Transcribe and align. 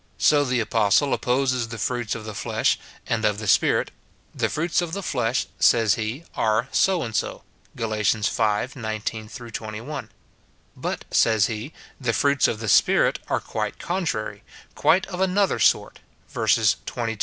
So 0.17 0.43
the 0.43 0.59
apostle 0.59 1.13
opposes 1.13 1.67
the 1.67 1.77
fruits 1.77 2.15
of 2.15 2.25
the 2.25 2.33
flesh 2.33 2.79
and 3.05 3.23
of 3.23 3.37
the 3.37 3.45
Spirit:" 3.47 3.91
The 4.41 4.49
fruits 4.49 4.81
of 4.81 4.93
the 4.93 5.03
flesh," 5.03 5.45
says 5.59 5.93
he, 5.93 6.23
are 6.33 6.67
so 6.71 7.03
and 7.03 7.15
so. 7.15 7.43
Gal. 7.75 7.89
v. 7.91 8.43
19 8.79 9.29
21; 9.29 10.09
but, 10.75 11.05
says 11.11 11.45
he, 11.45 11.71
the 11.99 12.13
fruits 12.13 12.47
of 12.47 12.59
the 12.59 12.67
Spirit 12.67 13.19
are 13.27 13.39
quite 13.39 13.77
contrary, 13.77 14.41
quite 14.73 15.05
of 15.05 15.21
another 15.21 15.59
sort, 15.59 15.99
verses 16.27 16.77
22, 16.87 16.93
23. 16.93 17.19